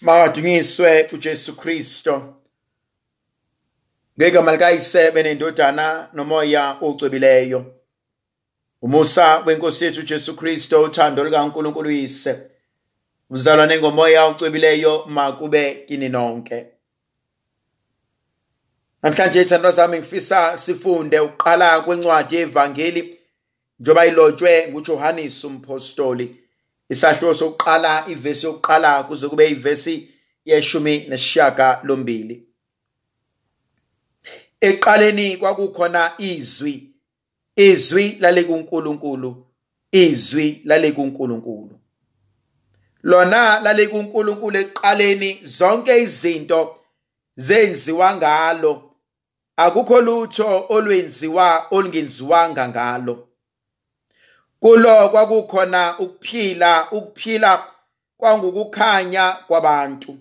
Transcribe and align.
Makadunyiswe 0.00 1.08
uJesu 1.12 1.56
Kristo. 1.56 2.34
Ngegama 4.18 4.52
likayisebe 4.52 5.22
nendodana 5.22 6.08
nomoya 6.12 6.76
ocwebileyo. 6.80 7.74
Umusa 8.82 9.38
wenkosi 9.38 9.84
yethu 9.84 10.00
uJesu 10.00 10.36
Kristo 10.36 10.82
uthando 10.82 11.24
likaNkuluNkulu 11.24 11.88
uyise. 11.88 12.50
Uzalwane 13.30 13.78
ngomoya 13.78 14.24
ocwebileyo 14.24 15.04
makube 15.06 15.74
kini 15.74 16.08
nonke. 16.08 16.66
Namhlanje 19.02 19.42
ithandwa 19.42 19.70
zami 19.70 19.98
ngifisa 19.98 20.58
sifunde 20.58 21.20
uqala 21.20 21.80
kwencwadi 21.80 22.36
yevangeli 22.36 23.20
njoba 23.80 24.06
ilotshwe 24.06 24.68
nguJohannes 24.68 25.44
umpostoli. 25.44 26.45
Isahluko 26.88 27.34
sokuqala 27.34 28.04
ivesi 28.08 28.46
yokuqala 28.46 29.04
kuze 29.04 29.28
kube 29.28 29.50
ivesi 29.50 30.08
yeshumi 30.44 30.98
nesishaka 31.08 31.80
lombili. 31.82 32.46
Eqaleni 34.60 35.36
kwakukhona 35.36 36.12
izwi. 36.18 36.94
Izwi 37.56 38.16
lale 38.20 38.44
kuNkulunkulu. 38.44 39.46
Izwi 39.92 40.62
lale 40.64 40.92
kuNkulunkulu. 40.92 41.80
Lona 43.02 43.60
lale 43.60 43.86
kuNkulunkulu 43.86 44.58
eqaleni 44.58 45.40
zonke 45.42 46.02
izinto 46.02 46.78
zenziwa 47.36 48.16
ngalo. 48.16 48.92
Akukho 49.56 50.00
lutho 50.00 50.66
olwenziwa 50.68 51.66
olungenziwanga 51.70 52.68
ngalo. 52.68 53.25
Kulo 54.66 55.08
kwakukhona 55.08 55.98
ukuphila, 55.98 56.90
ukuphila 56.90 57.66
kwangukukhanya 58.18 59.32
kwabantu. 59.32 60.18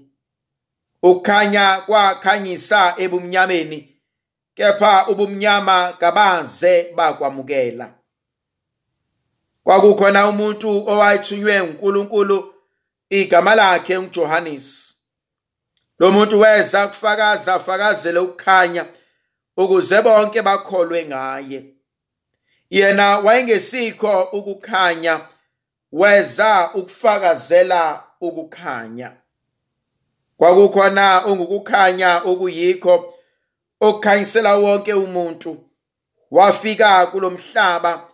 Ukukhanya 1.03 1.81
kwakhanyisa 1.85 2.93
ebumnyameni, 2.97 3.97
kepha 4.55 5.07
ubumnyama 5.07 5.93
kabaze 5.93 6.93
bakwamukela. 6.95 7.93
Kwakukhona 9.63 10.27
umuntu 10.29 10.69
owayethunywe 10.91 11.61
uNkulunkulu 11.61 12.53
igama 13.09 13.55
lakhe 13.55 13.99
nguJohannes. 13.99 14.93
Lo 15.99 16.11
muntu 16.11 16.39
weza 16.39 16.87
kufakaza 16.87 17.59
fakazele 17.59 18.19
ukukhanya 18.19 18.85
ukuze 19.57 20.01
bonke 20.01 20.41
bakholwe 20.41 21.05
ngaye. 21.05 21.74
Yena 22.69 23.17
wayengesikho 23.19 24.23
ukukhanya, 24.23 25.21
weza 25.91 26.69
ukufakazela 26.73 28.03
ukukhanya. 28.21 29.11
Kwakukhona 30.37 31.25
ungukukhanya 31.25 32.21
okuyikho 32.25 33.13
okukhanyisela 33.79 34.55
wonke 34.55 34.93
umuntu. 34.93 35.51
Wafika 36.31 37.07
kulomhlaba, 37.07 38.07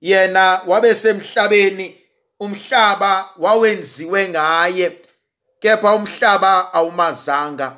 yena 0.00 0.62
wabe 0.66 0.94
semhlabeni, 0.94 2.00
umhlaba 2.40 3.30
wawenziwe 3.38 4.28
ngaye, 4.28 4.98
kepha 5.60 5.94
umhlaba 5.94 6.72
awumazanga. 6.74 7.76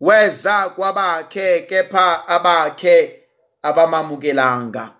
Weza 0.00 0.68
kwabakhe, 0.68 1.60
kepha 1.60 2.28
abakhe 2.28 3.22
abamamukelanga. 3.62 4.97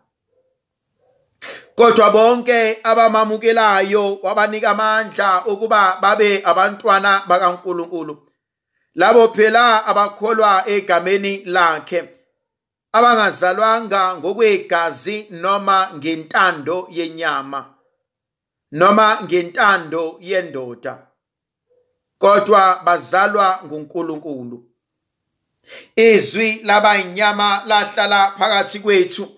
Kodwa 1.76 2.10
bonke 2.10 2.78
abamamukelayo 2.82 4.18
wabanika 4.22 4.70
amandla 4.70 5.44
ukuba 5.46 5.98
babe 6.02 6.42
abantwana 6.44 7.22
bakaNkuluNkulu. 7.28 8.14
Labo 8.94 9.28
phela 9.28 9.86
abakholwa 9.86 10.64
egameni 10.66 11.44
lakhe, 11.44 12.00
abangazalwanga 12.92 14.16
ngokwegazi 14.16 15.26
noma 15.30 15.90
ngentando 15.96 16.88
yenyama, 16.90 17.74
noma 18.72 19.18
ngentando 19.22 20.16
yendoda, 20.20 21.06
kodwa 22.18 22.80
bazalwa 22.84 23.60
nguNkulunkulu. 23.64 24.64
Izwi 25.96 26.60
laba 26.64 26.96
inyama 26.98 27.62
lahlala 27.66 28.20
phakathi 28.38 28.80
kwethu. 28.80 29.37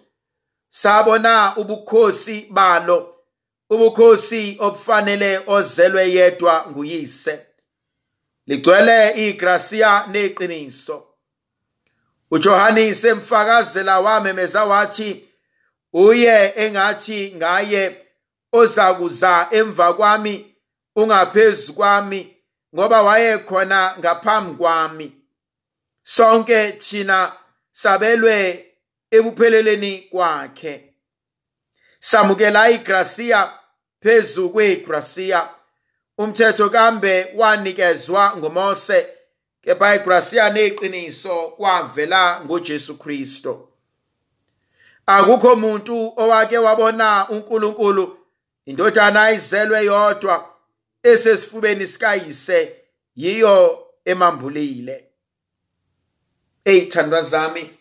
Sabona 0.70 1.56
ubukhosi 1.56 2.46
balo 2.50 3.14
ubukhosi 3.70 4.56
obufanele 4.60 5.42
ozelwe 5.46 6.10
yedwa 6.10 6.66
nguyise. 6.70 7.46
Ligcwele 8.46 9.28
igracia 9.28 10.06
neqiniso. 10.06 11.06
uJohannes 12.30 13.04
emfakazela 13.04 14.00
wamemeza 14.00 14.64
wathi 14.64 15.26
uye 15.92 16.52
engathi 16.56 17.32
ngaye 17.36 18.06
ozakuza 18.52 19.48
emva 19.50 19.92
kwami 19.92 20.56
ungaphezulu 20.96 21.76
kwami 21.76 22.36
ngoba 22.74 23.02
wayekhona 23.02 23.94
ngaphambi 23.98 24.54
kwami. 24.58 25.12
Sonke 26.02 26.72
thina 26.72 27.32
sabelwe 27.72 28.69
ebupheleleni 29.10 29.98
kwakhe. 29.98 30.94
Samukela 31.98 32.70
igracia 32.70 33.52
phezu 34.00 34.50
kwegracia. 34.50 35.48
Umthetho 36.18 36.70
kambe 36.70 37.32
wanikezwa 37.36 38.36
ngomose 38.36 39.06
kepha 39.62 39.94
igracia 39.94 40.50
neqiniso 40.50 41.48
kwavela 41.48 42.40
ngoJesu 42.44 42.98
Kristo. 42.98 43.68
Akukho 45.06 45.56
muntu 45.56 46.12
owake 46.16 46.58
wabona 46.58 47.28
uNkulunkulu 47.28 48.18
indodana 48.66 49.30
izelwe 49.30 49.84
yodwa 49.84 50.54
esesifubeni 51.02 51.86
sikayise 51.86 52.76
yiyo 53.16 53.86
emambulile. 54.04 55.06
Eyithandwa 56.64 57.22
zami 57.22 57.79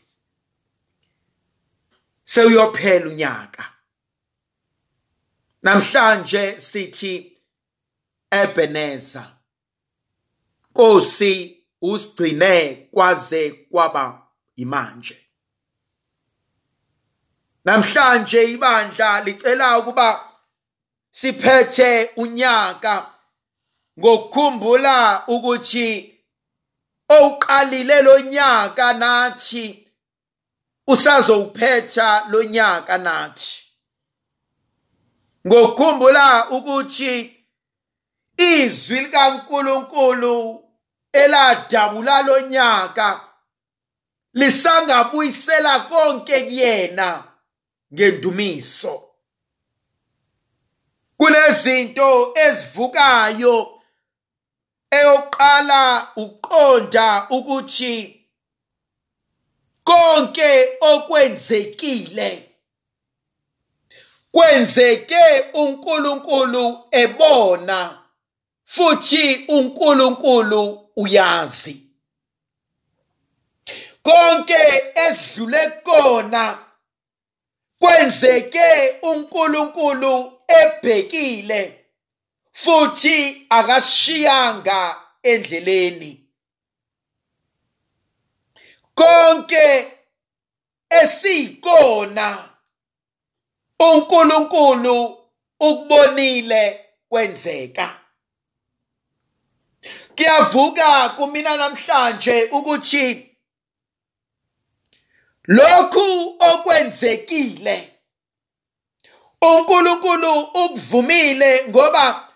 sewuyophela 2.32 3.08
unyaka. 3.12 3.64
Namhlanje 5.64 6.44
sithi 6.60 7.14
Ebenezer 8.32 9.28
Nkosi 10.70 11.34
usigcine 11.82 12.88
kwaze 12.92 13.52
kwaba 13.72 14.28
imanje 14.56 15.18
namhlanje 17.66 18.44
ibandla 18.54 19.22
licela 19.22 19.80
ukuba 19.80 20.30
siphethe 21.12 22.12
unyaka 22.16 22.94
ngokukhumbula 24.00 25.24
ukuthi 25.28 25.90
owuqalile 27.10 28.02
lo 28.02 28.20
nyaka 28.20 28.94
nathi 28.94 29.89
usazowuphetha 30.90 32.26
lo 32.30 32.44
nyaka 32.44 32.98
nathi. 32.98 33.64
Ngokukhumbula 35.48 36.50
ukuthi 36.50 37.14
izwi 38.38 39.02
likaNkuluNkulu 39.02 40.64
eladabula 41.12 42.22
lo 42.22 42.40
nyaka 42.40 43.22
lisangabuyisela 44.34 45.80
konke 45.80 46.42
kuyena 46.42 47.24
ngendumiso. 47.94 49.04
Kunezinto 51.18 52.34
ezivukayo 52.46 53.82
eyoqala 54.92 56.12
uqonda 56.16 57.28
ukuthi 57.30 58.19
konke 59.90 60.78
okwenzekile. 60.82 62.46
Kwenzeke 64.32 65.46
uNkulunkulu 65.54 66.80
ebona 66.92 68.04
futhi 68.66 69.46
uNkulunkulu 69.48 70.92
uyazi. 70.96 71.76
Konke 74.04 74.62
esidlule 75.08 75.70
kona 75.84 76.58
kwenzeke 77.80 79.00
uNkulunkulu 79.02 80.14
ebhekile 80.48 81.86
futhi 82.52 83.46
akasishiyanga 83.50 84.96
endleleni. 85.24 86.29
Konke 89.00 89.92
esikona 90.90 92.50
uNkulunkulu 93.80 95.18
ukubonile 95.60 96.86
kwenzeka. 97.10 98.00
Kuyavuka 100.16 101.10
kumina 101.10 101.58
namhlanje 101.58 102.44
ukuthi 102.44 103.36
lokhu 105.48 106.36
okwenzekile 106.40 107.94
uNkulunkulu 109.42 110.40
ukuvumile 110.40 111.68
ngoba 111.70 112.30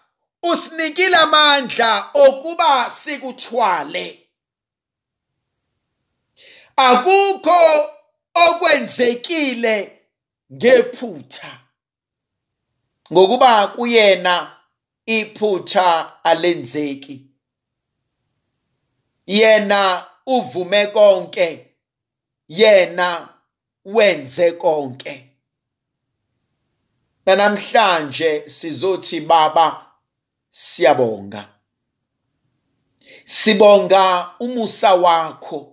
usinikile 0.44 1.18
amandla 1.18 2.10
okuba 2.14 2.90
sikuthwale. 2.90 4.23
Akukho 6.76 7.90
okwenzekile 8.34 10.00
ngephutha. 10.54 11.60
Ngokuba 13.12 13.68
kuyena 13.68 14.58
iphutha 15.06 16.24
alenzeki. 16.24 17.26
Yena 19.28 20.06
uvume 20.26 20.88
konke 20.88 21.76
yena 22.48 23.30
wenze 23.86 24.52
konke. 24.52 25.30
Namhlanje 27.26 28.50
sizothi 28.50 29.22
baba 29.22 29.86
siyabonga. 30.50 31.50
Sibonga 33.26 34.32
umusa 34.40 34.94
wakho. 34.96 35.73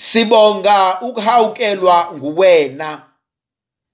Sibonga 0.00 1.00
ukuhawukelwa 1.00 2.12
nguwena. 2.14 3.02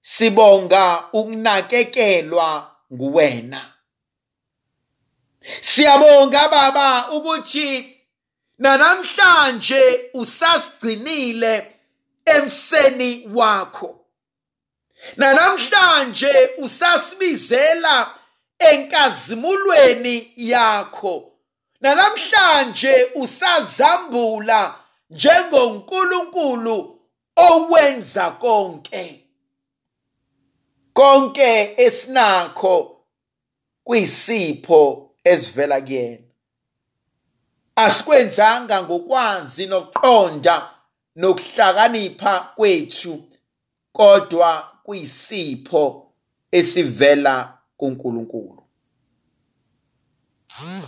Sibonga 0.01 1.03
ukunakekelwa 1.13 2.71
nguwena. 2.93 3.71
Siyabonga 5.61 6.49
baba 6.49 7.09
ukuthi 7.11 7.97
nanamhlanje 8.57 10.09
usasigcinile 10.13 11.75
emseni 12.25 13.29
wakho. 13.33 14.05
Nanamhlanje 15.17 16.49
usasibizela 16.57 18.13
enkazimulweni 18.59 20.33
yakho. 20.35 21.31
Nanamhlanje 21.81 23.11
usazambula 23.15 24.75
njengoNkulunkulu 25.09 26.99
owenza 27.35 28.31
konke. 28.31 29.23
Konke 30.93 31.73
esinakho 31.77 32.97
kuyisipho 33.83 35.11
esivela 35.23 35.81
kuyena. 35.81 36.23
Asikwenzanga 37.75 38.83
ngokwazi 38.83 39.65
nokuqonda 39.65 40.69
nokuhlakanipha 41.15 42.39
kwethu 42.55 43.23
kodwa 43.93 44.71
kuyisipho 44.83 46.11
esivela 46.51 47.57
kuNkulunkulu. 47.77 48.63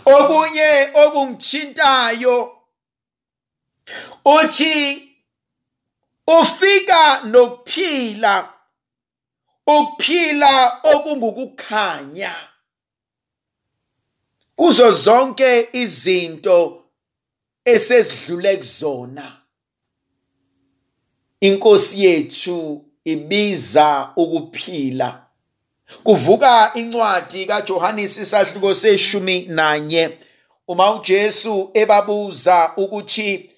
Okunye 0.05 0.89
okungithintayo 0.93 2.58
uthi 4.25 5.09
ufika 6.27 7.21
nokuphila 7.23 8.53
ukuphila 9.69 10.81
okungukukhanya. 10.83 12.35
Kuzo 14.55 14.91
zonke 14.91 15.69
izinto 15.73 16.83
esesidlule 17.65 18.57
kuzona. 18.57 19.41
Inkosi 21.41 22.05
yethu 22.05 22.85
ibiza 23.03 24.13
ukuphila. 24.15 25.25
Kuvuka 26.03 26.71
incwadi 26.75 27.45
kaJohannes 27.45 28.17
isahluko 28.17 28.75
seshumi 28.75 29.45
nanye. 29.45 30.17
Uma 30.67 30.93
uJesu 30.95 31.71
ebabuza 31.73 32.71
ukuthi 32.77 33.51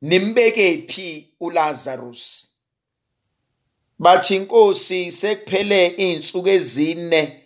nimbekephi 0.00 1.28
uLazarus? 1.40 2.46
Bathi 3.98 4.36
inkosi 4.36 5.12
sekuphele 5.12 5.86
izinsuku 5.96 6.48
ezine 6.48 7.42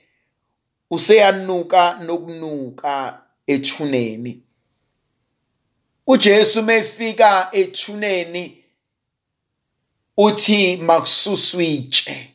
useyanuka 0.90 1.99
nokunuka 2.06 3.22
ethuneni. 3.46 4.43
uJesu 6.06 6.62
mefika 6.62 7.49
ethuneni 7.52 8.64
uthi 10.16 10.76
makususwe 10.76 11.66
itshe 11.66 12.34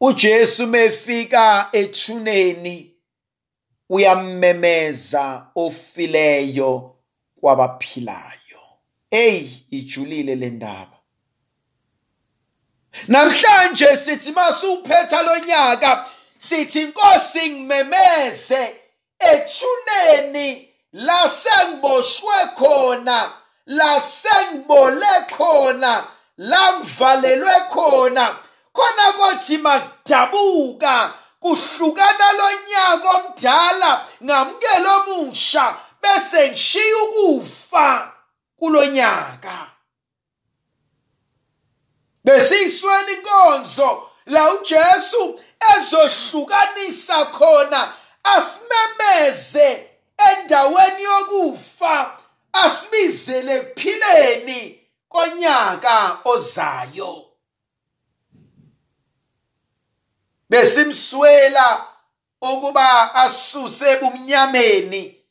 uJesu 0.00 0.66
mefika 0.66 1.68
ethuneni 1.72 2.94
uyammemeza 3.90 5.46
ofileyo 5.54 6.96
kwabaphilayo. 7.40 8.47
Ey 9.10 9.50
ijulile 9.70 10.34
le 10.34 10.50
ndaba. 10.50 10.98
Namhlanje 13.08 13.96
sithi 13.96 14.32
masuphetha 14.32 15.22
lonyaka 15.22 16.06
sithi 16.38 16.82
inkosi 16.82 17.50
ngimemeze 17.50 18.76
ethuneni 19.18 20.68
la 20.92 21.28
sengiboshwe 21.28 22.36
khona 22.56 23.32
la 23.66 24.00
sengibole 24.00 25.12
khona 25.36 26.04
la 26.38 26.72
ngivalelwe 26.78 27.54
khona 27.70 28.36
khona 28.72 29.12
kothi 29.12 29.58
makudabuka 29.58 31.12
kuhlukana 31.40 32.32
lonyaka 32.38 33.10
omdala 33.16 34.06
ngamukelo 34.24 34.90
omusha 34.96 35.76
bese 36.02 36.50
ngishiya 36.50 36.96
ukufa 37.04 38.17
kulonyaka 38.58 39.70
besiyiswela 42.24 43.10
inkonzo 43.10 44.10
la 44.26 44.52
uJesu 44.52 45.40
ezohlukanisa 45.76 47.24
khona 47.26 47.94
asimemeze 48.24 49.90
endaweni 50.28 51.02
yokufa 51.02 52.18
asibizele 52.52 53.60
kuphileni 53.60 54.88
konyaka 55.08 56.18
ozayo. 56.24 57.24
Besimswela 60.50 61.86
ukuba 62.40 63.14
asuse 63.14 63.90
ebumnyameni 63.90 65.24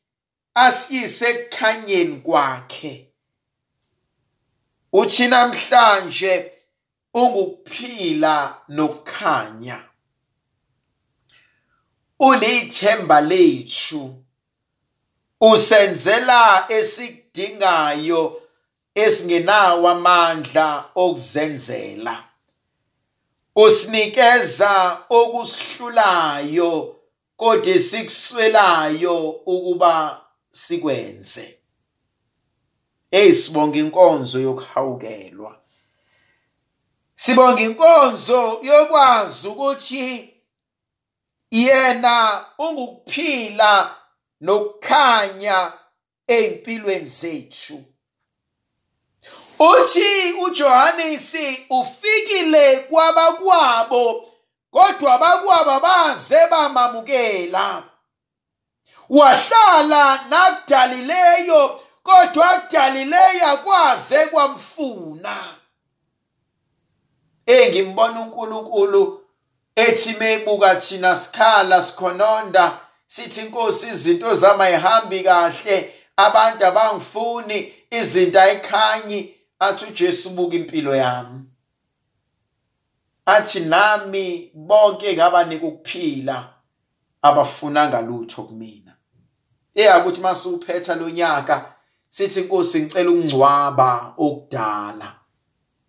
asiyise 0.56 1.30
ekukhanyeni 1.30 2.22
kwakhe. 2.22 3.07
Uthi 4.94 5.28
namhlanje 5.28 6.52
ungukuphila 7.14 8.58
nokukhanya. 8.70 9.84
Ulithemba 12.20 13.22
lethu 13.22 14.24
usenzela 15.42 16.66
esikudingayo 16.70 18.42
esingenawo 18.96 19.88
amandla 19.88 20.90
okuzenzela. 20.96 22.24
Usinikeza 23.56 24.98
okusihlulayo 25.10 26.96
kodwa 27.38 27.72
esikuswelayo 27.74 29.30
ukuba 29.30 30.22
sikwenze. 30.52 31.57
Hey 33.12 33.34
sibonga 33.34 33.78
inkonzo 33.78 34.40
yokuhawukelwa. 34.40 35.60
Sibonga 37.16 37.62
inkonzo 37.62 38.60
yokwazi 38.62 39.48
ukuthi 39.48 40.34
yena 41.52 42.46
ungukuphila 42.58 43.96
nokukhanya 44.42 45.74
empilweni 46.28 47.06
zethu. 47.06 47.84
Uthi 49.60 50.34
uJohanesi 50.46 51.66
ufikile 51.70 52.78
kwabakwabo 52.78 54.34
kodwa 54.72 55.14
abakwabo 55.14 55.80
baze 55.80 56.48
bamamukela. 56.48 57.84
Wahlala 59.10 60.26
nakudalileyo 60.30 61.87
kodwa 62.08 62.50
akudalileyo 62.50 63.58
kwaze 63.64 64.26
kwamfuna. 64.26 65.56
Engimbona 67.46 68.22
uNkulunkulu 68.22 69.22
ethi 69.76 70.14
mebuka 70.20 70.76
thina 70.76 71.16
sikhala 71.16 71.84
sikhononda 71.84 72.80
sithi 73.08 73.42
inkosi 73.42 73.88
izinto 73.88 74.36
zami 74.36 74.64
ayihambi 74.64 75.24
kahle 75.24 75.94
abantu 76.18 76.66
abangifuni 76.66 77.74
izinto 77.92 78.42
ayikhanyi. 78.42 79.34
Athi 79.60 79.86
uJesu 79.86 80.30
buka 80.30 80.56
impilo 80.56 80.96
yami. 80.96 81.44
Athi 83.26 83.60
nami 83.60 84.52
bonke 84.54 85.14
ngabanika 85.14 85.66
ukuphila 85.66 86.54
abafunanga 87.22 88.02
lutho 88.02 88.44
kumina. 88.44 88.96
Eyakuthi 89.76 90.22
masuphetha 90.22 90.96
lo 90.96 91.10
nyaka 91.10 91.77
sithi 92.10 92.40
inkosi 92.40 92.82
ngicela 92.82 93.10
ukungcwaba 93.10 94.14
okudala. 94.18 95.16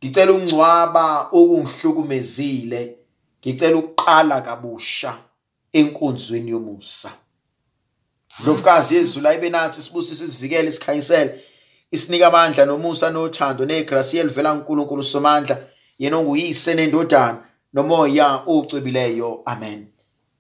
Ngicela 0.05 0.33
ukungcwaba 0.33 1.29
okungihlukumezile 1.33 2.99
ngicela 3.41 3.77
ukuqala 3.77 4.41
kabusha 4.41 5.19
enkonzweni 5.73 6.51
yomusa. 6.51 7.11
Ndlovukazi 8.41 8.95
yezulu 8.97 9.29
ayibe 9.29 9.51
nathi 9.51 9.83
sibusise 9.83 10.25
isivikele 10.25 10.69
isikhanyisele 10.69 11.41
isinika 11.91 12.27
amandla 12.27 12.65
nomusa 12.65 13.11
nothando 13.11 13.67
negrasi 13.67 14.19
elivela 14.19 14.55
kuNkulunkulu 14.55 15.05
somandla 15.05 15.57
yena 15.99 16.17
onguyise 16.19 16.75
nendodana 16.75 17.39
nomoya 17.73 18.43
ocwebileyo. 18.47 19.43
Amen. 19.47 19.87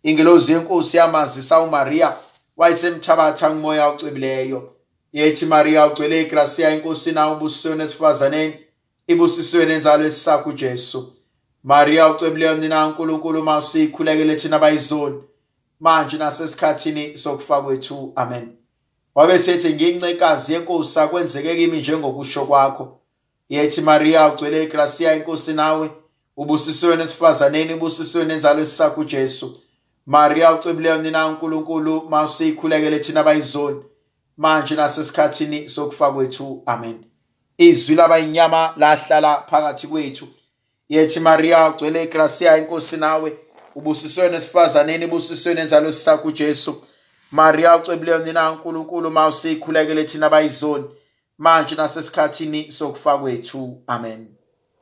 Ingelozi 0.02 0.52
yenkosi 0.52 0.96
yamazisa 0.96 1.60
uMaria 1.60 2.16
wayesemthabatha 2.56 3.50
ngumoya 3.50 3.88
ocwebileyo. 3.88 4.74
Yethi 5.12 5.46
Maria 5.46 5.86
ugcwele 5.86 6.22
igracia 6.22 6.70
inkosi 6.74 7.12
nawe 7.12 7.36
ubusisiwe 7.36 7.74
nesifazaneni 7.76 8.54
ibusisiwe 9.06 9.66
nenzalo 9.66 10.04
esisakho 10.04 10.50
uJesu 10.50 11.12
Maria 11.64 12.08
ucebileyo 12.10 12.54
nina 12.54 12.86
uNkulunkulu 12.86 13.42
mawusikhulekele 13.42 14.36
thina 14.36 14.56
abayizoni. 14.56 15.22
Manje 15.80 16.16
nasesikhathini 16.16 17.18
sokufa 17.18 17.62
kwethu 17.62 18.12
amen. 18.16 18.56
Wabe 19.14 19.38
sethi 19.38 19.74
ngincekazi 19.74 20.52
yenkosi 20.52 21.00
akwenzeke 21.00 21.56
kimi 21.56 21.78
njengokusho 21.78 22.46
kwakho. 22.46 22.98
Yethi 23.48 23.80
Maria 23.80 24.28
ugcwele 24.28 24.64
igracia 24.64 25.14
inkosi 25.16 25.52
nawe 25.52 25.90
ubusisiwe 26.36 26.96
nesifazaneni 26.96 27.74
ubusisiwe 27.74 28.24
nenzalo 28.24 28.62
esisakho 28.62 29.00
uJesu 29.00 29.60
Maria 30.06 30.52
ucebileyo 30.54 31.02
nina 31.02 31.26
uNkulunkulu 31.26 32.08
mawusikhulekele 32.08 32.98
thina 32.98 33.20
abayizoni. 33.20 33.82
Manje 34.38 34.74
nasesikhathini 34.74 35.68
sokufa 35.68 36.12
kwethu 36.12 36.62
amen. 36.66 37.04
Izwi 37.58 37.94
labayinyama 37.94 38.74
lahlala 38.76 39.44
phakathi 39.50 39.86
kwethu. 39.86 40.28
Yethi 40.88 41.20
Maria 41.20 41.68
ugcwele 41.68 42.02
igracia 42.02 42.56
inkosi 42.56 42.96
nawe. 42.96 43.38
Ubusiswe 43.74 44.28
nesifazaneni 44.28 45.04
ubusiswe 45.04 45.54
nenzalo 45.54 45.92
sisakho 45.92 46.28
uJesu 46.28 46.82
Maria 47.32 47.76
ucebileyo 47.76 48.18
nina 48.18 48.52
uNkulunkulu 48.52 49.10
mawusikhulekele 49.10 50.04
thina 50.04 50.26
abayizoni. 50.26 50.84
Manje 51.38 51.74
nasesikhathini 51.74 52.72
sokufa 52.72 53.18
kwethu 53.18 53.82
amen. 53.86 54.28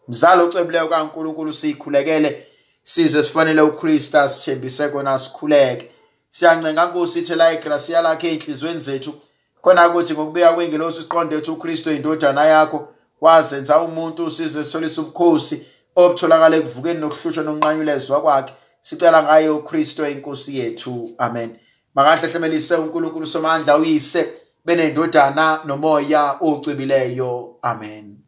Mzalo 0.09 0.47
ucebileyo 0.47 0.89
kaNkulunkulu 0.89 1.53
sikhulekele 1.53 2.47
size 2.83 3.23
sifanele 3.23 3.61
uKristu 3.61 4.29
sithembise 4.29 4.89
kona 4.89 5.19
sikhuleke. 5.19 5.91
Siyancenga 6.31 6.87
Nkosi 6.87 7.19
ithela 7.19 7.53
igracia 7.53 8.01
lakhe 8.01 8.33
enhlizweni 8.33 8.81
zethu. 8.81 9.15
Khona 9.67 9.89
ukuthi 9.89 10.15
ngokubika 10.15 10.53
kwengelosi 10.53 11.01
siqonde 11.01 11.37
ukuthi 11.37 11.51
uKristu 11.51 11.91
indodana 11.91 12.45
yakho 12.45 12.89
wazenza 13.21 13.81
umuntu 13.81 14.25
usize 14.25 14.65
sitholisa 14.65 15.01
ubukhosi 15.03 15.67
obutholakala 15.97 16.57
ekuvukeni 16.57 17.01
nokuhlushwa 17.01 17.45
nonqanyulezwa 17.45 18.21
kwakhe. 18.21 18.55
Sicela 18.81 19.23
ngaye 19.23 19.49
uKristu 19.49 20.07
inkosi 20.07 20.59
yethu. 20.59 21.11
Amen. 21.19 21.59
Makahlehlemelise 21.95 22.75
uNkulunkulu 22.77 23.27
somandla 23.27 23.77
uyise 23.77 24.23
benendodana 24.65 25.61
nomoya 25.65 26.37
ocwebileyo 26.41 27.59
amen. 27.63 28.26